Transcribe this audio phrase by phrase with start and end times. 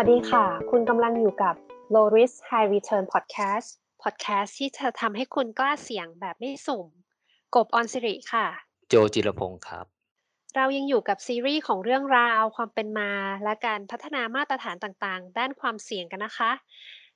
[0.00, 1.54] วัสดีค่ะ คุณกำลังอยู่กับ
[1.94, 3.68] Low Risk High Return Podcast
[4.02, 6.86] Podcast ที่จะทำให้คุณกล้าเสี่ยงแบบไม่สุ่ม
[7.54, 8.46] กบออนสิริค่ะ
[8.88, 9.86] โจจิรพงศ์ครับ
[10.56, 13.10] เรายังอยู่กับซีรีส์ของเรื่องราวความเป็นมา
[13.44, 16.50] และการพัฒนามาตรฐานต่างๆ ด้านความเสี่ยงกันนะคะ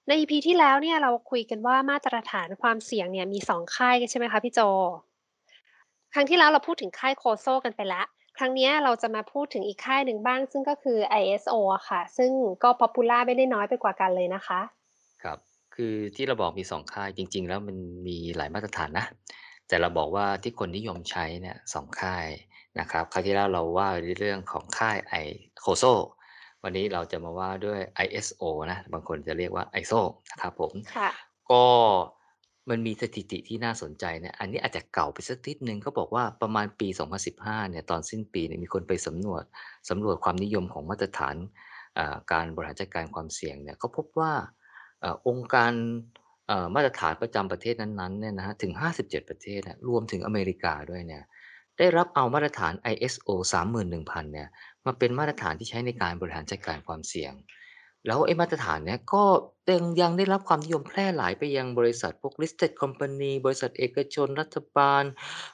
[0.07, 4.61] ใน EP ที่แล้วเนี่ยเราคุยกันว่ามาตรฐานความเสี่ยงเนี่ยมีสองค่ายใช่ไหมคะพี่โจ
[6.15, 8.06] ครั้งที่แล้วเราพูดถึงค่ายโคโซกันไปแล้ว
[8.43, 12.31] ครั้งนี้เราจะมาพูดถึงอีกค่ายหนึ่งบ้าง ซึ่งก็คือ ISO อะค่ะ ซึ่ง
[12.62, 14.61] ก็ popular ไม่ได้น้อยไปกว่ากันเลยนะคะ
[15.23, 15.39] ครับ
[15.75, 17.77] คือที่เราบอกมีสองค่ายจริง ๆ แล้วมัน
[18.07, 19.07] มีหลายมาตรฐานนะ
[19.69, 22.27] แต่เราบอกว่าที่คนนิยมใช้เนี่ยสองค่าย
[22.79, 25.15] นะครับ คราวที่แล้วเราว่าในเรื่องของค่ายไอ
[25.61, 25.84] COSO
[26.62, 30.01] วันนี้เราจะมาว่าด้วย ISO นะ บางคนจะเรียกว่า ISO
[30.31, 31.11] นะครับผมค่ะ
[31.51, 31.65] ก็
[32.70, 36.88] มันมีสถิติที่น่าสนใจเนี่ย อันนี้อาจจะเก่าไปสักนิดนึงเขาบอกว่าประมาณปี
[37.28, 39.45] 2015 เนี่ย ตอนสิ้นปีเนี่ยมีคนไปสำรวจ
[39.91, 41.36] สำรวจความนิยมของมาตรฐาน
[41.98, 44.33] อ่าการบริหารจัดการความเสี่ยงเนี่ยเขาพบว่า
[45.05, 45.72] อ่อองค์การ
[46.50, 51.23] อ่อมาตรฐานประจำประเทศนั้นๆเนี่ยนะฮะถึง 57 ประเทศนะรวมถึงอเมริกาด้วยเนี่ย
[51.78, 54.48] ได้รับเอามาตรฐาน ISO 31000 เนี่ย
[54.86, 57.33] มาเป็นมาตรฐานที่ใช้ในการบริหารจัดการความเสี่ยง
[58.06, 59.23] แล้วไอ้มาตรฐานเนี้ยก็
[59.70, 65.03] ยังยังได้รับความนิยมแพร่หลายไปยังบริษัทพวก listed company บริษัทเอกชน รัฐบาล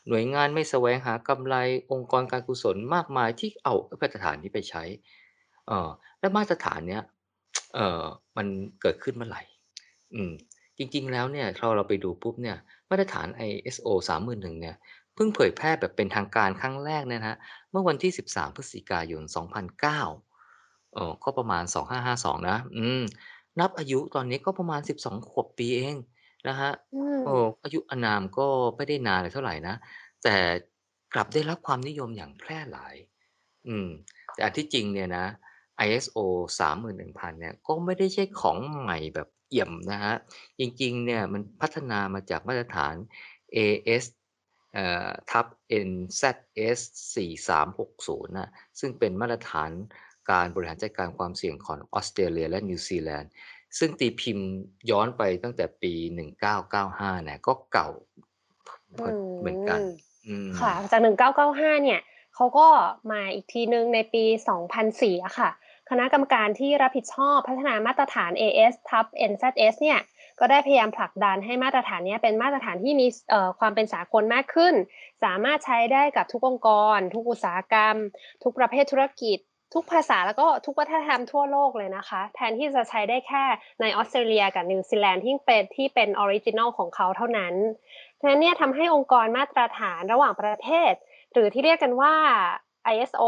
[0.08, 1.56] หน่วยงานไม่แสวงหากำไร
[1.92, 4.82] องค์กรการกุศลมากมายที่เอามาตรฐานนี้ไปใช้
[5.66, 7.02] เอ่อและมาตรฐานเนี้ย
[7.74, 8.04] เอ่อ
[8.36, 8.46] มัน
[8.82, 9.42] เกิดขึ้นเมื่อไหร่
[10.14, 10.32] อืม
[10.78, 12.56] จริงๆแล้วเนี่ยเราเราไปดูปุ๊บเนี่ย
[12.90, 14.76] มาตรฐาน ISO 31000เนี่ย
[15.14, 17.38] เพิ่งเผยแพร่แบบเป็นทางการครั้งแรกเนี่ยนะ
[17.70, 23.02] เมื่อวันที่ 13 พฤศจิกายน 2009เอ่อก็ประมาณ 2552 นะ อืม
[23.60, 25.96] นับอายุตอนนี้ก็ประมาณ 12 ขวบปีเอง
[26.48, 29.74] นะครับ อืมเอออายุอานามก็ไม่ได้นานอะไรเท่าไรนะ
[30.22, 30.36] แต่
[31.14, 32.94] กลับได้รับความนิยมอย่างแพร่หลาย
[33.68, 33.88] อืม
[34.32, 35.26] แต่อันที่จริงเนี่ยนะ
[35.86, 36.18] ISO
[36.60, 40.16] 31000 เนี่ย ก็ไม่ได้ใช่ของใหม่แบบเอี่ยมนะครับ
[40.58, 42.94] จริง ๆ เนี่ยมันพัฒนามาจากมาตรฐาน
[43.56, 44.04] AS
[44.74, 45.46] เอ่อทับ
[45.86, 46.80] NZS
[47.14, 48.50] 4360 น่ะ
[48.80, 49.70] ซึ่งเป็นมาตรฐาน
[50.30, 53.30] การบริหารจัดการความเสี่ยงของออสเตรเลียและนิวซีแลนด์
[53.78, 54.48] ซึ่งตีพิมพ์
[54.90, 55.92] ย้อนไปตั้งแต่ปี
[56.54, 57.88] 1995เนี่ยก็เก่า
[58.98, 59.82] อืเหมือนเหมือนกันม
[60.26, 61.00] อืมค่ะ จาก
[61.42, 62.00] 1995 เนี่ย
[62.34, 62.68] เขาก็
[63.12, 64.24] มาอีกทีหนึ่งในปี
[64.74, 65.50] 2004อะค่ะ
[65.90, 70.00] คณะกรรมการที่รับผิดชอบพัฒนามาตรฐาน AS ทับ NZS เนี่ย
[70.40, 74.74] ก็ได้พยายามผลักดันให้มาตรฐานเนี้ยเป็นมาตรฐานที่มีเอ่อความเป็นสากลมากขึ้น
[75.24, 77.96] สามารถใช้ได้กับทุกองค์กร ทุกอุตสาหกรรม
[78.42, 79.38] ทุกประเภทธุรกิจ
[79.74, 83.44] ทุกภาษาแล้วก็ทุกวัฒนธรรมทั่วโลกเลยนะคะ แทนที่จะใช้ได้แค่
[83.80, 87.54] ในออสเตรเลียกับนิวซีแลนด์ที่เป็นที่เป็น original ของเขาเท่านั้น
[88.18, 90.92] ดังนั้นเนี่ยทำให้องค์กรมาตรฐานระหว่างประเทศ
[91.32, 92.14] หรือที่เรียกกันว่า
[92.94, 93.24] ISO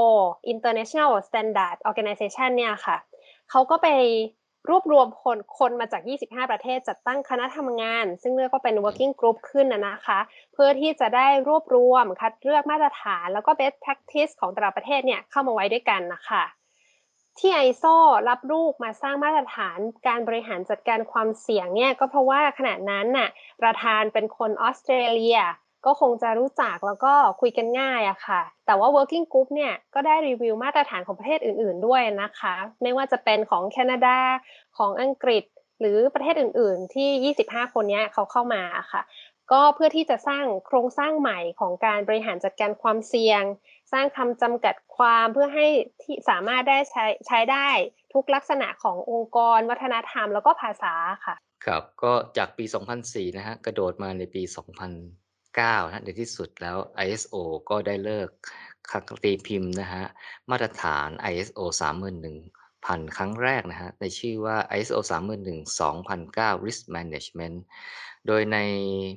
[0.53, 2.97] International Standard Organization เนี่ยค่ะ
[3.51, 3.89] เขาก็ไป
[4.69, 10.19] รวบรวมคนคนมาจาก 25 ประเทศจัดตั้งคณะทำงาน ซึ่งเรียกว่าเป็น working group ขึ้นนะนะคะ
[10.53, 16.45] เพื่อที่จะได้รวบรวมคัดเลือกมาตรฐาน แล้วก็ best practice ของแต่ละประเทศเนี่ยเข้ามาไว้ด้วยกันนะคะ
[17.39, 17.97] ที่ ISO
[18.29, 23.29] รับลูกมาสร้างมาตรฐานการบริหารจัดการความเสี่ยงเนี่ยก็เพราะว่าขณะนั้นน่ะ
[23.63, 25.39] ประธานเป็นคนออสเตรเลีย
[25.87, 34.19] ก็คงจะรู้จักแล้วก็คุยกันง่ายอะค่ะ แต่ว่า working group เนี่ยก็ได้รีวิวมาตรฐานของประเทศอื่น ๆ ด้วยนะคะ ไม่ว่าจะเป็นของแคนาดา
[34.79, 35.45] ของอังกฤษ
[35.81, 38.63] หรือประเทศอื่น ๆ ที่ 25 คนนี้เขาเข้ามา
[38.93, 39.03] ค่ะ
[39.53, 43.43] ก็เพื่อที่จะสร้างโครงสร้างใหม่ของการบริหารจัดการความเสี่ยง
[43.93, 45.67] สร้างคำจำกัดความเพื่อให้
[46.03, 47.69] ที่สามารถได้ใช้ใช้ได้
[48.13, 51.35] ทุกลักษณะขององค์กร วัฒนธรรมแล้วก็ภาษาค่ะ
[51.67, 52.65] ครับ ก็จากปี
[53.01, 54.43] 2004 นะฮะกระโดดมาในปี
[55.67, 56.77] 9นะในที่สุดแล้ว
[57.07, 57.35] ISO
[57.71, 58.29] ก็ได้เลิก
[58.91, 60.05] คักตีพิมพ์นะฮะ
[60.51, 61.61] มาตรฐาน ISO
[62.33, 67.57] 31000 ครั้งแรกนะฮะในชื่อว่า ISO 31000 2009 Risk Management
[68.27, 68.59] โดยใน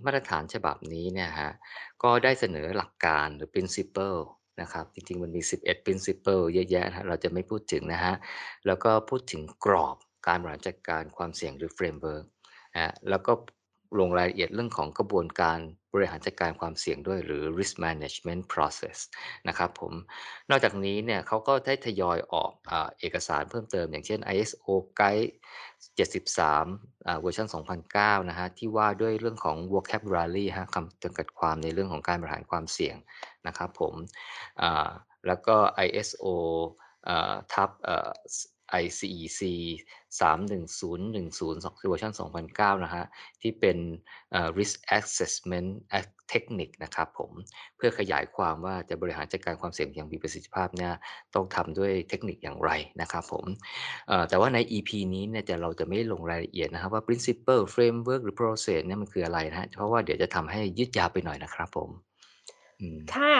[0.05, 1.51] มาตรฐานฉบับนี้เนี่ยฮะ
[2.03, 4.19] ก็ได้เสนอหลักการหรือ principle
[4.61, 8.13] นะครับจริงๆ มันมี 11 principle เยอะแยะนะเราจะไม่พูดถึงนะฮะ
[8.65, 12.25] แล้วก็พูดถึงกรอบการบริหารจัดการความเสี่ยงหรือ framework
[12.75, 13.33] นะแล้วก็
[13.99, 15.59] ลงรายละเอียดเรื่องของกระบวนการ
[15.93, 18.97] บริหารจัดการความเสี่ยงด้วยหรือ risk management process
[19.47, 19.93] นะครับผม
[20.49, 24.67] นอกจากนี้เนี่ยเขาก็ได้ทยอยออกอเอกสารเพิ่มเติม อย่างเช่น ISO
[24.99, 25.31] Guide
[25.97, 27.47] 73เวอร์ชัน
[27.87, 32.95] 2009 นะฮะที่ว่าด้วยเรื่องของ vocabulary ฮะคำจำกัดความในเรื่องของการบริหารความเสี่ยง
[33.47, 33.93] นะครับผม
[35.27, 35.55] แล้วก็
[35.87, 36.27] ISO
[37.53, 37.69] ทับ
[38.71, 39.41] เอ่อ IEC
[40.21, 42.11] 31010เวอร์ชัน
[42.47, 43.05] 2009 นะฮะ
[43.41, 43.77] ที่เป็น
[44.57, 45.69] risk assessment
[46.31, 47.31] technique นะครับผม
[47.77, 50.93] เพื่อขยายความว่าจะบริหารจัดการความเสี่ยงอย่างมีประสิทธิภาพเนี่ย
[51.35, 52.71] ต้องทำด้วยเทคนิคอย่างไร
[53.01, 53.45] นะครับผม
[54.29, 61.89] แต่ว่าใน EP นี้เนี่ยจะเราจะไม่ลงรายละเอียดนะครับว่า principle framework หรือ process เนี่ยมันคืออะไรนะฮะ เพราะว่าเดี๋ยวจะทำให้ยืดยาวไปหน่อยนะครับผม
[63.15, 63.35] ค่ะ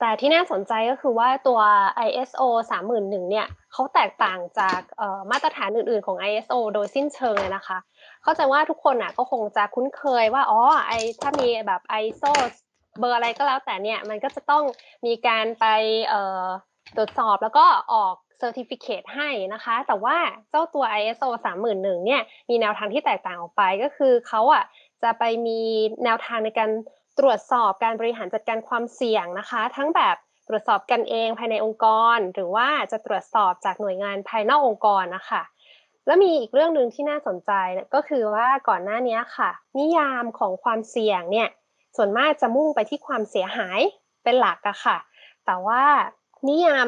[0.00, 1.60] แต่ที่น่าสนใจก็คือว่าตัว
[2.08, 2.40] ISO
[2.70, 4.80] 31001เนี่ยเขาแตกต่างจาก
[5.30, 7.78] มาตรฐานอื่นๆของ ISO โดยสิ้นเชิงเลยนะคะ
[8.22, 12.32] เข้าใจว่าทุกคนอะก็คงจะคุ้นเคยว่าอ๋อไอถ้ามีแบบ ISO
[12.98, 14.64] เบอร์อะไรก็แล้วแต่เนี่ยมันก็จะต้อง
[15.06, 15.66] มีการไป
[16.96, 20.16] ตรวจสอบแล้วก็ออกเซอร์ติฟิเคตให้นะคะ แต่ว่า
[20.50, 24.64] เจ้าตัว ISO 31001เนี่ยมีแนวทางที่แตกต่างออกไปก็คือเขาอะ
[25.02, 25.60] จะไปมี
[26.04, 26.70] แนวทางในการ
[27.18, 30.16] ตรวจสอบการบริหารจัดการความเสี่ยงนะคะ ทั้งแบบ
[30.48, 31.86] ตรวจสอบกันเองภายในองค์ก
[32.16, 35.42] ร หรือว่าจะตรวจสอบจากหน่วยงานภายนอกองค์กรนะคะ
[36.06, 37.50] แล้วมีอีกเรื่องหนึ่งที่น่าสนใจ
[37.94, 41.48] ก็คือว่าก่อนหน้านี้ค่ะ นิยามของความเสี่ยงเนี่ย
[41.96, 43.80] ส่วนมากจะมุ่งไปที่ความเสียหาย
[44.24, 44.96] เป็นหลักอะค่ะ
[45.46, 45.84] แต่ว่า
[46.48, 46.86] นิยาม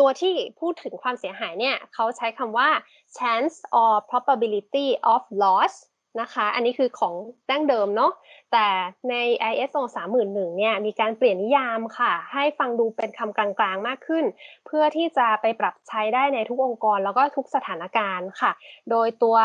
[0.00, 2.68] ตัวที่พูดถึงความเสียหายเนี่ยเขาใช้คำว่า
[3.16, 5.74] chance or probability of loss
[6.20, 7.14] นะคะ อันนี้คือของ
[7.50, 8.12] ดั้งเดิมเนาะ
[8.52, 8.66] แต่
[9.10, 9.14] ใน
[9.52, 9.82] ISO
[10.18, 14.24] 31001เนี่ยมีการเปลี่ยนนิยามค่ะ ให้ฟังดูเป็นคำกลางๆมากขึ้น
[14.66, 18.52] เพื่อที่จะไปปรับใช้ได้ในทุกองค์กรแล้วก็ทุกสถานการณ์ค่ะ
[18.90, 19.36] โดยตัว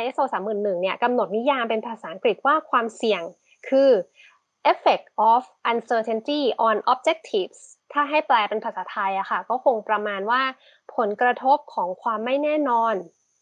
[0.00, 3.22] ISO 31001เนี่ยกำหนดนิยามเป็นภาษาอังกฤษว่าความเสี่ยง
[3.68, 3.90] คือ
[4.72, 7.58] effect of uncertainty on objectives
[7.92, 10.42] ถ้าให้แปลเป็นภาษาไทยอะค่ะ ก็คงประมาณว่า
[10.96, 12.94] ผลกระทบของความไม่แน่นอน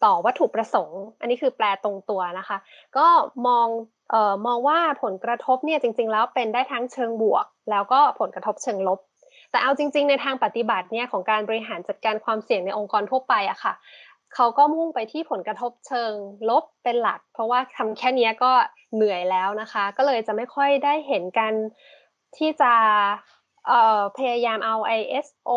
[0.04, 2.58] ต่อวัตถุประสงค์ อันนี้คือแปลตรงตัวนะคะ
[2.96, 3.06] ก็
[3.46, 3.66] มอง
[4.10, 8.98] เอ่อมองว่าผลกระทบเนี่ยจริง ๆ แล้วเป็นได้ทั้งเชิงบวก แล้วก็ผลกระทบเชิงลบ
[9.50, 13.74] แต่เอาจริง ๆ ในทางปฏิบัติเนี่ยของการบริหารจัดการความเสี่ยงในองค์กรทั่วไปอะค่ะ
[14.34, 16.12] เขาก็มุ่งไปที่ผลกระทบเชิง
[16.50, 18.52] ลบเป็นหลัก เพราะว่าทำแค่นี้ก็
[18.94, 21.52] เหนื่อยแล้วนะคะ ก็เลยจะไม่ค่อยได้เห็นกัน
[22.36, 22.72] ที่จะ
[24.18, 25.50] พยายามเอา ISO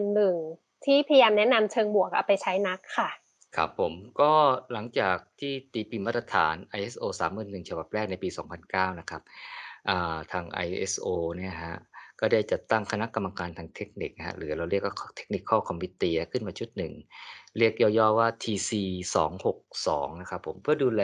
[0.00, 3.10] 31001ที่พยายามแนะนำเชิงบวกเอาไปใช้นักค่ะ
[3.56, 4.32] ครับผม ก็
[4.72, 8.28] หลังจากที่ตีพิมพ์มาตรฐาน ISO 31001 ฉบับแรกในปี
[8.64, 9.22] 2009 นะครับ
[10.32, 11.06] ทาง ISO
[11.36, 11.76] เนี่ยฮะ
[12.20, 16.92] ก็ได้จัดตั้งคณะกรรมการทางเทคนิคฮะ หรือเราเรียกว่า Technical Committee ขึ้นมาชุดหนึ่ง
[17.58, 18.70] เรียกย่อๆว่า TC
[19.46, 21.02] 262นะครับผม เพื่อดูแล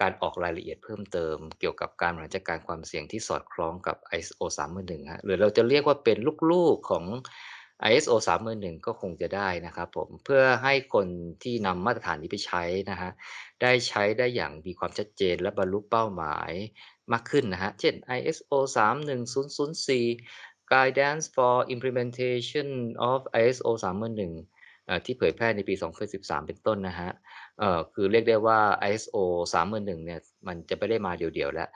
[0.00, 6.18] การออกรายละเอียดเพิ่มเติม เกี่ยวกับการบริหารจัดการความเสี่ยงที่สอดคล้องกับ ISO 31001ฮะ หรือเราจะเรียกว่าเป็น
[6.50, 7.04] ลูกๆของ
[7.88, 11.06] ISO 31001 ก็คงจะได้นะครับผมเพื่อให้คน
[11.42, 13.10] ที่นำมาตรฐานนี้ไปใช้นะฮะ
[13.62, 16.50] ได้ใช้ได้อย่างมีความชัดเจนและบรรลุเป้าหมาย
[17.12, 18.52] มากขึ้นนะฮะเช่น ISO
[19.36, 22.68] 31004 Guidance for Implementation
[23.10, 25.74] of ISO 31001ที่เผยแพร่ในปี
[26.10, 27.10] 2013 เป็นต้นนะฮะ
[27.94, 28.60] คือเรียกได้ว่า
[28.92, 29.16] ISO
[29.52, 31.68] 31001เนี่ยมันจะไม่ได้มาเดี่ยวๆแล้ว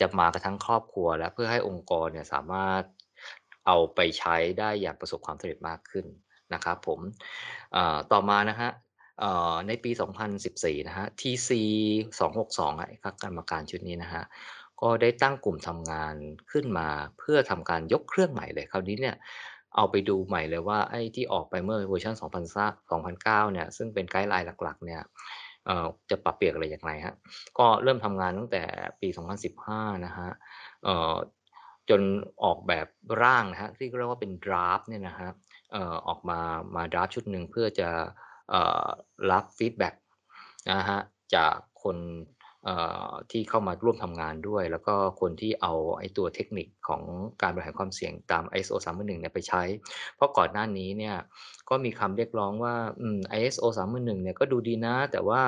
[0.00, 2.82] จะมากระทั่งครอบครัวแล้วเพื่อให้องค์กรเนี่ยสามารถ
[3.66, 6.06] เอาไปใช้ได้อย่างประสบความสำเร็จมากขึ้น
[6.54, 7.00] นะครับผม
[8.12, 8.70] ต่อมานะฮะ
[9.68, 9.90] ในปี
[10.38, 11.50] 2014 นะฮะ TC
[12.28, 14.24] 262ครับกรรมการชุดนี้นะฮะ
[14.82, 16.14] ก็ได้ตั้งกลุ่มทำงาน
[16.52, 16.88] ขึ้นมา
[17.18, 19.16] เพื่อทำการยกเครื่องใหม่เลย คราวนี้เนี่ย
[19.76, 22.14] เอาไปดูใหม่เลยว่าไอ้ที่ออกไปเมื่อเวอร์ชัน
[22.60, 25.02] 2009 เนี่ย ซึ่งเป็น guideline หลักๆ เนี่ย
[26.10, 27.14] จะปรับเปลี่ยนอะไรอย่างไรฮะ
[27.58, 28.62] ก็เริ่มทำงานตั้งแต่
[29.00, 29.08] ปี
[29.56, 30.28] 2015 นะฮะ
[31.90, 32.02] จน
[32.44, 32.86] ออกแบบ
[33.22, 35.30] ร่างนะฮะที่เรียกว่าเป็น draft เนี่ยนะฮะ
[36.08, 36.40] ออกมา
[36.74, 37.88] มา draft ชุดหนึ่งเพื่อจะ
[39.30, 39.94] รับ feedback
[40.70, 41.00] นะฮะ
[41.34, 41.96] จากคน
[43.30, 47.02] ที่เข้ามาร่วมทำงานด้วย แล้วก็คนที่เอาไอ้ตัวเทคนิคของ
[47.42, 49.62] การบริหารความเสี่ยงตาม ISO 310เนี่ยไปใช้
[50.16, 51.16] เพราะก่อนหน้านี้เนี่ย
[51.68, 55.42] ก็มีคำเรียกร้องว่าอืม ISO 310เนี่ยก็ดูดีนะ แต่ว่า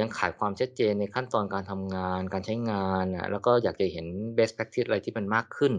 [0.00, 5.72] ยังขาดความชัดเจนในขั้นตอนการทำงาน การใช้งานนะแล้วก็อยากจะเห็น best practice อะไรที่มันมากขึ้น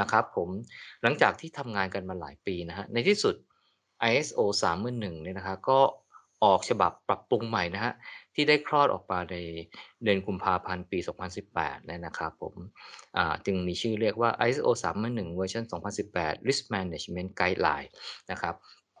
[0.00, 0.48] นะครับผม
[1.02, 3.34] หลังจากที่ทำงานกันมาหลายปีนะฮะในที่สุด
[4.12, 5.80] ISO 31001เนี่ยนะครับก็
[6.44, 7.92] ออกฉบับปรับปรุงใหม่นะฮะ
[8.36, 9.36] ที่ได้คลอดออกมาใน
[10.04, 10.98] เดือนกุมภาพันธ์ปี
[11.42, 12.54] 2018เนี่ยนะครับผม
[13.46, 15.64] จึงมีชื่อเรียกว่า ISO 311เวอร์ชัน
[16.06, 17.90] 2018 Risk Management Guideline
[18.30, 18.54] นะครับ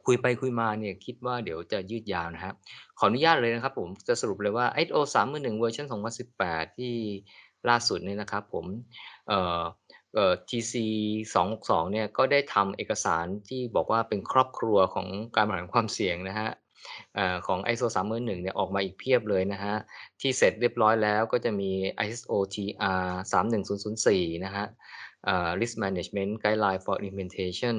[0.04, 2.54] คุยไปคุยมาเนี่ยคิดว่าเดี๋ยวจะยืดยาวนะครับ
[2.98, 5.86] ขออนุญาตเลยนะครับผมจะสรุปเลยว่า ISO 311เวอร์ชัน
[6.32, 6.94] 2018 ที่
[7.68, 8.64] ล่าสุดเนี่ยนะครับผม
[9.28, 9.62] เอ่อ
[10.14, 10.74] เอ่อ TC
[11.34, 16.50] 262เนี่ยก็ได้ทำเอกสารที่บอกว่าเป็นครอบครัวของการบริหารความเสี่ยงนะฮะ
[17.46, 19.76] ของ ISO 31001เนี่ยออกมาอีกเพียบเลยนะฮะ
[20.20, 21.70] ที่เสร็จเรียบร้อยแล้วก็จะมี
[22.06, 24.68] ISO TR 31004 นะครับ
[25.28, 27.76] อ่า Risk Management Guideline for Implementation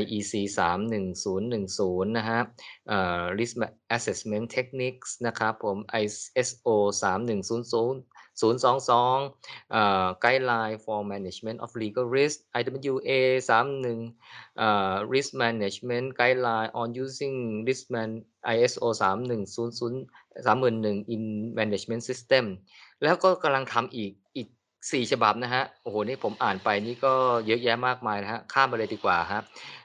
[0.00, 2.44] IEC 31010 นะครับ
[2.90, 3.54] อ่า Risk
[3.96, 6.68] Assessment Techniques นะครับผม ISO
[7.02, 8.09] 31000
[8.40, 13.10] 022อ่า Guideline for Management of Legal Risk IWA
[13.50, 17.36] 31อ่า Risk Management Guideline on Using
[17.68, 18.10] Risk Man
[18.54, 19.46] ISO 31000
[20.46, 21.22] 31000 in
[21.58, 22.44] Management System
[23.02, 24.48] แล้วก็กำลังทำอีกอีก
[24.80, 27.14] 4ฉบับนะครับโอ้โฮนี่ผมอ่านไปนี่ก็
[27.46, 29.44] เยอะแยะมากมายนะครับข้ามไปเลยดีกว่าครับ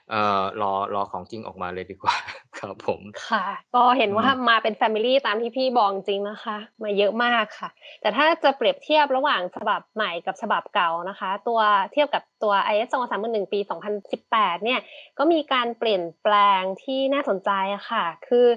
[0.09, 2.15] เอ่อรอรอของจริงออกมาเลยดีกว่า
[2.57, 3.45] ครับผมค่ะ
[3.75, 7.69] ก็เห็นว่าอือฮึมาเป็นแฟมิลีตามที่พี่บอกจริงๆนะคะ มาเยอะมากค่ะ
[8.01, 11.59] แต่ถ้าจะเปรียบเทียบระหว่างฉบับใหม่กับฉบับเก่านะคะ ตัว
[11.91, 14.79] เทียบกับตัว ISO 31001ปี 2018 เนี่ย
[15.17, 18.47] ก็มีการเปลี่ยนแปลงที่น่าสนใจอะค่ะ คือ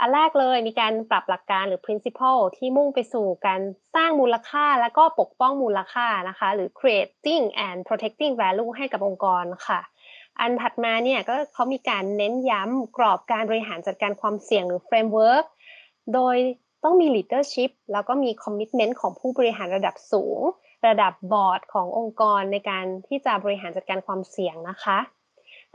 [0.00, 3.60] อันแรกเลยมีการปรับหลักการหรือ principle ที่มุ่งไปสู่การ
[3.94, 9.80] สร้างมูลค่าและก็ปกป้องมูลค่านะคะ หรือ creating and protecting value ให้กับองค์กรค่ะ
[10.40, 15.44] อันถัดมาเนี่ยก็เขามีการเน้นย้ำกรอบการบริหารจัดการความเสี่ยงหรือ framework
[16.14, 16.36] โดย
[16.84, 20.40] ต้องมี leadership แล้วก็มี commitment ของผู้บริหารระดับสูง
[20.88, 24.98] ระดับบอร์ดขององค์กรในการที่จะบริหารจัดการความเสี่ยงนะคะ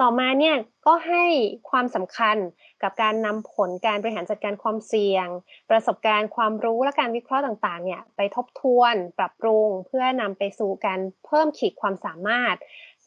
[0.02, 1.26] ต่อมาเนี่ยก็ให้
[1.70, 2.38] ความสำคัญ
[2.84, 5.28] กับการนำผลการบริหารจัดการความเสี่ยง
[5.70, 12.56] ประสบการณ์ความรู้และการวิเคราะห์ต่างๆเนี่ยไปทบทวน ปรับปรุง เพื่อนำไปสู่การเพิ่มขีดความสามารถ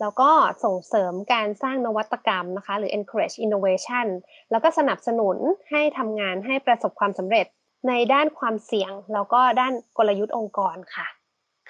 [0.00, 0.30] แล้วก็
[0.64, 4.06] ส่งเสริมการสร้างนวัตกรรมนะคะ หรือ encourage innovation
[4.50, 5.36] แล้วก็สนับสนุน
[5.70, 7.46] ให้ทำงานให้ประสบความสำเร็จ
[7.88, 11.06] ในด้านความเสี่ยง แล้วก็ด้านกลยุทธ์องค์กรค่ะ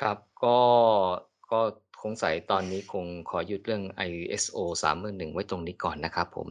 [0.01, 0.59] ครับก็
[1.53, 1.61] ก็
[2.03, 6.49] สงสัยตอนนี้คงขอหยุดเรื่อง ISO 31001ไว้ตรงนี้ก่อนนะครับผม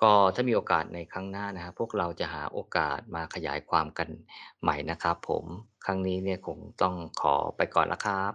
[0.00, 4.08] ก็ถ้ามีโอกาสในครั้งหน้านะครับพวกเราจะหาโอกาสมาขยายความกัน
[4.62, 5.44] ใหม่นะครับผม
[5.84, 8.32] ครั้งนี้เนี่ยคงต้องขอไปก่อนแล้วครับ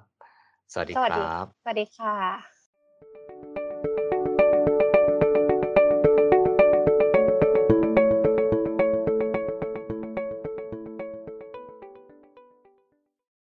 [0.72, 1.24] สวัสดีครัสวัสดี
[1.62, 2.52] สบวัสดีค่ะ
[3.27, 3.62] Thank you.